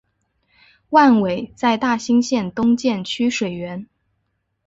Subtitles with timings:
[0.89, 3.85] 万炜在大兴县东建曲水园。